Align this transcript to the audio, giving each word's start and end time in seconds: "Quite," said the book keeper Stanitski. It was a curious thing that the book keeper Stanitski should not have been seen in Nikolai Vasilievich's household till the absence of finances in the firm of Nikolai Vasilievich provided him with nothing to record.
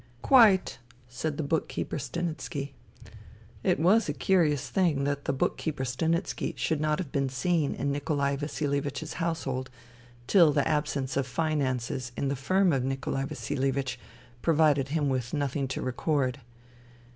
"Quite," 0.33 0.79
said 1.07 1.37
the 1.37 1.43
book 1.43 1.69
keeper 1.69 1.99
Stanitski. 1.99 2.71
It 3.61 3.79
was 3.79 4.09
a 4.09 4.13
curious 4.13 4.67
thing 4.67 5.03
that 5.03 5.25
the 5.25 5.31
book 5.31 5.59
keeper 5.59 5.83
Stanitski 5.83 6.55
should 6.57 6.81
not 6.81 6.97
have 6.97 7.11
been 7.11 7.29
seen 7.29 7.75
in 7.75 7.91
Nikolai 7.91 8.35
Vasilievich's 8.35 9.13
household 9.21 9.69
till 10.25 10.53
the 10.53 10.67
absence 10.67 11.17
of 11.17 11.27
finances 11.27 12.13
in 12.17 12.29
the 12.29 12.35
firm 12.35 12.73
of 12.73 12.83
Nikolai 12.83 13.25
Vasilievich 13.25 13.99
provided 14.41 14.87
him 14.87 15.07
with 15.07 15.35
nothing 15.35 15.67
to 15.67 15.83
record. 15.83 16.39